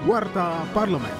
Warta 0.00 0.64
Parlemen. 0.72 1.12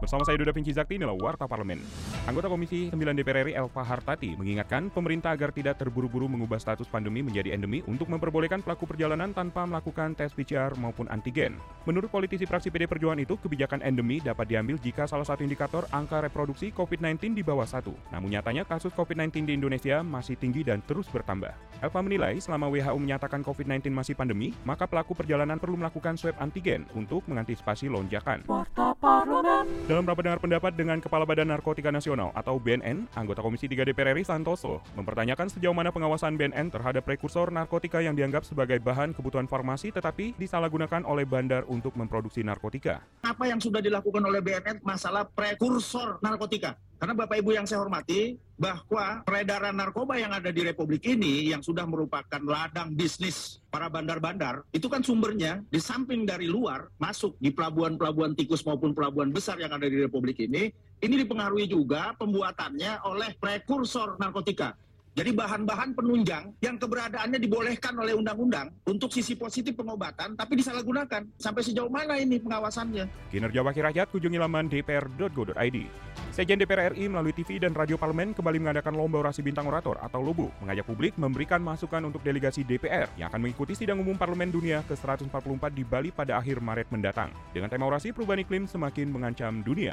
Bersama 0.00 0.24
saya 0.24 0.40
Duda 0.40 0.56
Pinci 0.56 0.72
Zakti, 0.72 0.96
inilah 0.96 1.12
Warta 1.12 1.44
Parlemen. 1.44 1.76
Anggota 2.22 2.46
Komisi 2.46 2.86
9 2.86 3.18
DPR 3.18 3.50
RI 3.50 3.58
Elva 3.58 3.82
Hartati 3.82 4.38
mengingatkan 4.38 4.94
pemerintah 4.94 5.34
agar 5.34 5.50
tidak 5.50 5.82
terburu-buru 5.82 6.30
mengubah 6.30 6.54
status 6.54 6.86
pandemi 6.86 7.18
menjadi 7.18 7.50
endemi 7.50 7.82
untuk 7.90 8.06
memperbolehkan 8.06 8.62
pelaku 8.62 8.86
perjalanan 8.86 9.34
tanpa 9.34 9.66
melakukan 9.66 10.14
tes 10.14 10.30
PCR 10.30 10.70
maupun 10.78 11.10
antigen. 11.10 11.58
Menurut 11.82 12.14
politisi 12.14 12.46
fraksi 12.46 12.70
PD 12.70 12.86
Perjuangan 12.86 13.18
itu, 13.18 13.34
kebijakan 13.42 13.82
endemi 13.82 14.22
dapat 14.22 14.46
diambil 14.46 14.78
jika 14.78 15.10
salah 15.10 15.26
satu 15.26 15.42
indikator 15.42 15.82
angka 15.90 16.22
reproduksi 16.22 16.70
COVID-19 16.70 17.34
di 17.34 17.42
bawah 17.42 17.66
satu. 17.66 17.90
Namun 18.14 18.38
nyatanya 18.38 18.62
kasus 18.70 18.94
COVID-19 18.94 19.42
di 19.50 19.58
Indonesia 19.58 20.06
masih 20.06 20.38
tinggi 20.38 20.62
dan 20.62 20.78
terus 20.86 21.10
bertambah. 21.10 21.50
Elva 21.82 22.00
menilai 22.06 22.38
selama 22.38 22.70
WHO 22.70 23.02
menyatakan 23.02 23.42
COVID-19 23.42 23.90
masih 23.90 24.14
pandemi, 24.14 24.54
maka 24.62 24.86
pelaku 24.86 25.18
perjalanan 25.18 25.58
perlu 25.58 25.74
melakukan 25.74 26.14
swab 26.14 26.38
antigen 26.38 26.86
untuk 26.94 27.26
mengantisipasi 27.26 27.90
lonjakan. 27.90 28.46
Warta 28.46 28.91
Parlemen. 29.02 29.66
Dalam 29.90 30.06
rapat 30.06 30.22
dengar 30.22 30.38
pendapat 30.38 30.72
dengan 30.78 31.02
Kepala 31.02 31.26
Badan 31.26 31.50
Narkotika 31.50 31.90
Nasional 31.90 32.30
atau 32.38 32.54
BNN, 32.62 33.10
anggota 33.18 33.42
Komisi 33.42 33.66
3 33.66 33.82
DPR 33.82 34.14
RI 34.14 34.22
Santoso 34.22 34.78
mempertanyakan 34.94 35.50
sejauh 35.50 35.74
mana 35.74 35.90
pengawasan 35.90 36.38
BNN 36.38 36.70
terhadap 36.70 37.02
prekursor 37.02 37.50
narkotika 37.50 37.98
yang 37.98 38.14
dianggap 38.14 38.46
sebagai 38.46 38.78
bahan 38.78 39.10
kebutuhan 39.10 39.50
farmasi 39.50 39.90
tetapi 39.90 40.38
disalahgunakan 40.38 41.02
oleh 41.02 41.26
bandar 41.26 41.66
untuk 41.66 41.98
memproduksi 41.98 42.46
narkotika. 42.46 43.02
apa 43.26 43.50
yang 43.50 43.58
sudah 43.58 43.82
dilakukan 43.82 44.22
oleh 44.22 44.38
BNN 44.38 44.86
masalah 44.86 45.26
prekursor 45.26 46.22
narkotika. 46.22 46.78
Karena 47.02 47.18
Bapak 47.18 47.34
Ibu 47.42 47.50
yang 47.50 47.66
saya 47.66 47.82
hormati, 47.82 48.38
bahwa 48.54 49.26
peredaran 49.26 49.74
narkoba 49.74 50.22
yang 50.22 50.30
ada 50.30 50.54
di 50.54 50.62
Republik 50.62 51.02
ini 51.02 51.50
yang 51.50 51.58
sudah 51.58 51.82
merupakan 51.82 52.38
ladang 52.38 52.94
bisnis 52.94 53.58
para 53.74 53.90
bandar-bandar, 53.90 54.62
itu 54.70 54.86
kan 54.86 55.02
sumbernya 55.02 55.66
di 55.66 55.82
samping 55.82 56.22
dari 56.22 56.46
luar 56.46 56.86
masuk 57.02 57.34
di 57.42 57.50
pelabuhan-pelabuhan 57.50 58.38
tikus 58.38 58.62
maupun 58.62 58.94
pelabuhan 58.94 59.34
besar 59.34 59.58
yang 59.58 59.74
ada 59.74 59.90
di 59.90 59.98
Republik 59.98 60.46
ini, 60.46 60.70
ini 61.02 61.14
dipengaruhi 61.26 61.66
juga 61.66 62.14
pembuatannya 62.14 63.02
oleh 63.02 63.34
prekursor 63.34 64.22
narkotika. 64.22 64.78
Jadi 65.18 65.34
bahan-bahan 65.34 65.98
penunjang 65.98 66.54
yang 66.62 66.78
keberadaannya 66.78 67.36
dibolehkan 67.36 67.98
oleh 67.98 68.14
undang-undang 68.14 68.70
untuk 68.86 69.10
sisi 69.10 69.34
positif 69.34 69.74
pengobatan, 69.74 70.38
tapi 70.38 70.54
disalahgunakan. 70.54 71.26
Sampai 71.34 71.66
sejauh 71.66 71.90
mana 71.90 72.14
ini 72.14 72.38
pengawasannya? 72.38 73.10
Kinerja 73.28 73.60
Wakil 73.60 73.90
Rakyat 73.90 74.06
kunjungi 74.08 74.38
laman 74.38 74.70
dpr.go.id. 74.70 76.11
Sekjen 76.32 76.56
DPR 76.56 76.96
RI 76.96 77.12
melalui 77.12 77.36
TV 77.36 77.60
dan 77.60 77.76
radio 77.76 78.00
parlemen 78.00 78.32
kembali 78.32 78.56
mengadakan 78.56 78.96
lomba 78.96 79.20
orasi 79.20 79.44
bintang 79.44 79.68
orator 79.68 80.00
atau 80.00 80.24
LOBO, 80.24 80.48
mengajak 80.64 80.88
publik 80.88 81.12
memberikan 81.20 81.60
masukan 81.60 82.00
untuk 82.08 82.24
delegasi 82.24 82.64
DPR 82.64 83.04
yang 83.20 83.28
akan 83.28 83.44
mengikuti 83.44 83.76
sidang 83.76 84.00
umum 84.00 84.16
Parlemen 84.16 84.48
Dunia 84.48 84.80
ke-144 84.88 85.64
di 85.76 85.84
Bali 85.84 86.08
pada 86.08 86.40
akhir 86.40 86.64
Maret 86.64 86.88
mendatang. 86.88 87.28
Dengan 87.52 87.68
tema 87.68 87.84
orasi 87.84 88.16
perubahan 88.16 88.48
iklim 88.48 88.64
semakin 88.64 89.12
mengancam 89.12 89.60
dunia. 89.60 89.92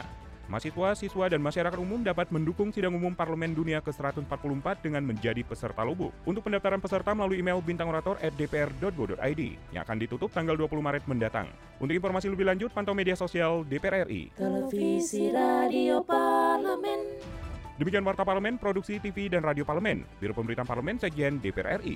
Mahasiswa, 0.50 0.98
siswa, 0.98 1.30
dan 1.30 1.46
masyarakat 1.46 1.78
umum 1.78 2.02
dapat 2.02 2.34
mendukung 2.34 2.74
sidang 2.74 2.98
umum 2.98 3.14
Parlemen 3.14 3.54
Dunia 3.54 3.86
ke-144 3.86 4.82
dengan 4.82 5.06
menjadi 5.06 5.46
peserta 5.46 5.86
lobo. 5.86 6.10
Untuk 6.26 6.42
pendaftaran 6.42 6.82
peserta 6.82 7.14
melalui 7.14 7.38
email 7.38 7.62
bintangorator@dpr.go.id 7.62 9.42
yang 9.70 9.82
akan 9.86 9.98
ditutup 10.02 10.34
tanggal 10.34 10.58
20 10.58 10.82
Maret 10.82 11.06
mendatang. 11.06 11.46
Untuk 11.78 11.94
informasi 11.94 12.34
lebih 12.34 12.50
lanjut, 12.50 12.74
pantau 12.74 12.98
media 12.98 13.14
sosial 13.14 13.62
DPR 13.62 14.10
RI. 14.10 14.34
Televisi 14.34 15.30
Radio 15.30 16.02
Parlemen. 16.02 17.22
Demikian 17.78 18.02
Warta 18.02 18.26
Parlemen, 18.26 18.58
Produksi 18.58 18.98
TV 18.98 19.30
dan 19.30 19.46
Radio 19.46 19.64
Parlemen, 19.64 20.02
Biro 20.18 20.34
Pemberitaan 20.34 20.66
Parlemen, 20.66 20.98
Sekjen 20.98 21.38
DPR 21.40 21.78
RI. 21.80 21.96